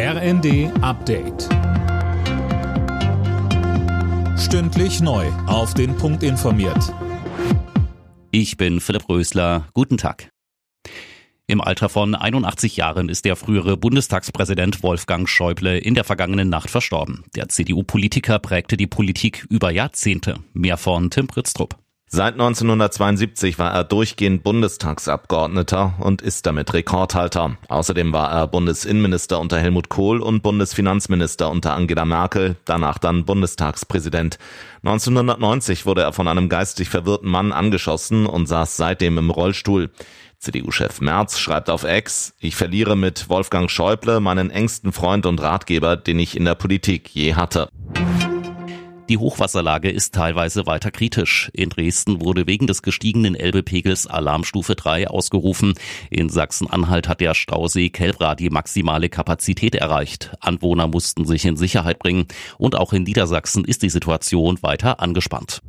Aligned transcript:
RND 0.00 0.70
Update. 0.80 1.48
Stündlich 4.38 5.00
neu. 5.00 5.26
Auf 5.48 5.74
den 5.74 5.96
Punkt 5.96 6.22
informiert. 6.22 6.94
Ich 8.30 8.56
bin 8.56 8.78
Philipp 8.78 9.08
Rösler. 9.08 9.66
Guten 9.74 9.96
Tag. 9.96 10.30
Im 11.48 11.60
Alter 11.60 11.88
von 11.88 12.14
81 12.14 12.76
Jahren 12.76 13.08
ist 13.08 13.24
der 13.24 13.34
frühere 13.34 13.76
Bundestagspräsident 13.76 14.84
Wolfgang 14.84 15.28
Schäuble 15.28 15.76
in 15.76 15.96
der 15.96 16.04
vergangenen 16.04 16.48
Nacht 16.48 16.70
verstorben. 16.70 17.24
Der 17.34 17.48
CDU-Politiker 17.48 18.38
prägte 18.38 18.76
die 18.76 18.86
Politik 18.86 19.48
über 19.50 19.72
Jahrzehnte. 19.72 20.36
Mehr 20.52 20.76
von 20.76 21.10
Tim 21.10 21.26
Pritztrup. 21.26 21.76
Seit 22.10 22.34
1972 22.34 23.58
war 23.58 23.74
er 23.74 23.84
durchgehend 23.84 24.42
Bundestagsabgeordneter 24.42 25.92
und 26.00 26.22
ist 26.22 26.46
damit 26.46 26.72
Rekordhalter. 26.72 27.58
Außerdem 27.68 28.14
war 28.14 28.32
er 28.32 28.46
Bundesinnenminister 28.46 29.38
unter 29.38 29.58
Helmut 29.58 29.90
Kohl 29.90 30.22
und 30.22 30.42
Bundesfinanzminister 30.42 31.50
unter 31.50 31.74
Angela 31.74 32.06
Merkel, 32.06 32.56
danach 32.64 32.96
dann 32.96 33.26
Bundestagspräsident. 33.26 34.38
1990 34.84 35.84
wurde 35.84 36.00
er 36.00 36.14
von 36.14 36.28
einem 36.28 36.48
geistig 36.48 36.88
verwirrten 36.88 37.28
Mann 37.28 37.52
angeschossen 37.52 38.24
und 38.24 38.46
saß 38.46 38.78
seitdem 38.78 39.18
im 39.18 39.28
Rollstuhl. 39.28 39.90
CDU-Chef 40.38 41.00
Merz 41.00 41.38
schreibt 41.38 41.68
auf 41.68 41.82
Ex, 41.82 42.32
ich 42.38 42.54
verliere 42.56 42.96
mit 42.96 43.28
Wolfgang 43.28 43.70
Schäuble 43.70 44.20
meinen 44.20 44.50
engsten 44.50 44.92
Freund 44.92 45.26
und 45.26 45.42
Ratgeber, 45.42 45.96
den 45.96 46.18
ich 46.20 46.36
in 46.36 46.44
der 46.44 46.54
Politik 46.54 47.10
je 47.10 47.34
hatte. 47.34 47.68
Die 49.08 49.16
Hochwasserlage 49.16 49.90
ist 49.90 50.14
teilweise 50.14 50.66
weiter 50.66 50.90
kritisch. 50.90 51.50
In 51.54 51.70
Dresden 51.70 52.20
wurde 52.20 52.46
wegen 52.46 52.66
des 52.66 52.82
gestiegenen 52.82 53.34
Elbepegels 53.34 54.06
Alarmstufe 54.06 54.74
3 54.74 55.08
ausgerufen. 55.08 55.72
In 56.10 56.28
Sachsen-Anhalt 56.28 57.08
hat 57.08 57.22
der 57.22 57.32
Stausee 57.32 57.88
Kelbra 57.88 58.34
die 58.34 58.50
maximale 58.50 59.08
Kapazität 59.08 59.74
erreicht. 59.74 60.36
Anwohner 60.40 60.88
mussten 60.88 61.24
sich 61.24 61.46
in 61.46 61.56
Sicherheit 61.56 61.98
bringen. 61.98 62.26
Und 62.58 62.76
auch 62.76 62.92
in 62.92 63.04
Niedersachsen 63.04 63.64
ist 63.64 63.82
die 63.82 63.88
Situation 63.88 64.58
weiter 64.60 65.00
angespannt. 65.00 65.62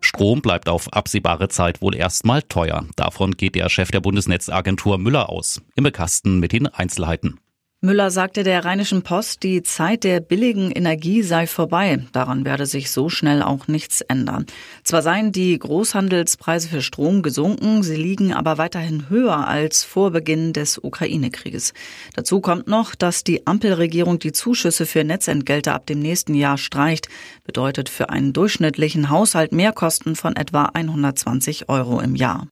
Strom 0.00 0.42
bleibt 0.42 0.68
auf 0.68 0.92
absehbare 0.92 1.48
Zeit 1.48 1.80
wohl 1.80 1.94
erstmal 1.94 2.42
teuer. 2.42 2.86
Davon 2.96 3.36
geht 3.36 3.54
der 3.54 3.68
Chef 3.68 3.92
der 3.92 4.00
Bundesnetzagentur 4.00 4.98
Müller 4.98 5.28
aus. 5.28 5.62
Im 5.76 5.84
Kasten 5.92 6.40
mit 6.40 6.50
den 6.50 6.66
Einzelheiten. 6.66 7.38
Müller 7.80 8.10
sagte 8.10 8.42
der 8.42 8.64
Rheinischen 8.64 9.02
Post, 9.02 9.44
die 9.44 9.62
Zeit 9.62 10.02
der 10.02 10.18
billigen 10.18 10.72
Energie 10.72 11.22
sei 11.22 11.46
vorbei. 11.46 12.04
Daran 12.10 12.44
werde 12.44 12.66
sich 12.66 12.90
so 12.90 13.08
schnell 13.08 13.40
auch 13.40 13.68
nichts 13.68 14.00
ändern. 14.00 14.46
Zwar 14.82 15.00
seien 15.00 15.30
die 15.30 15.56
Großhandelspreise 15.56 16.68
für 16.68 16.82
Strom 16.82 17.22
gesunken, 17.22 17.84
sie 17.84 17.94
liegen 17.94 18.34
aber 18.34 18.58
weiterhin 18.58 19.08
höher 19.08 19.46
als 19.46 19.84
vor 19.84 20.10
Beginn 20.10 20.52
des 20.52 20.78
Ukraine-Krieges. 20.78 21.72
Dazu 22.16 22.40
kommt 22.40 22.66
noch, 22.66 22.96
dass 22.96 23.22
die 23.22 23.46
Ampelregierung 23.46 24.18
die 24.18 24.32
Zuschüsse 24.32 24.84
für 24.84 25.04
Netzentgelte 25.04 25.72
ab 25.72 25.86
dem 25.86 26.00
nächsten 26.00 26.34
Jahr 26.34 26.58
streicht. 26.58 27.06
Bedeutet 27.44 27.88
für 27.88 28.10
einen 28.10 28.32
durchschnittlichen 28.32 29.08
Haushalt 29.08 29.52
Mehrkosten 29.52 30.16
von 30.16 30.34
etwa 30.34 30.64
120 30.64 31.68
Euro 31.68 32.00
im 32.00 32.16
Jahr. 32.16 32.48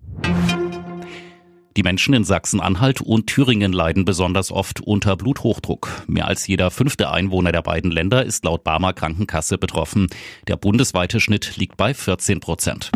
Die 1.77 1.83
Menschen 1.83 2.15
in 2.15 2.25
Sachsen-Anhalt 2.25 3.03
und 3.03 3.27
Thüringen 3.27 3.71
leiden 3.71 4.07
besonders 4.07 4.51
oft 4.51 4.81
unter 4.81 5.15
Bluthochdruck. 5.15 6.05
Mehr 6.07 6.27
als 6.27 6.47
jeder 6.47 6.71
fünfte 6.71 7.11
Einwohner 7.11 7.53
der 7.53 7.61
beiden 7.61 7.91
Länder 7.91 8.25
ist 8.25 8.47
laut 8.47 8.65
Barmer 8.65 8.95
Krankenkasse 8.95 9.59
betroffen. 9.59 10.07
Der 10.49 10.57
bundesweite 10.57 11.21
Schnitt 11.21 11.59
liegt 11.59 11.77
bei 11.77 11.93
14 11.93 12.41
Prozent. 12.41 12.93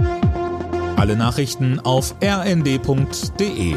Alle 0.96 1.14
Nachrichten 1.14 1.78
auf 1.78 2.14
rnd.de 2.22 3.76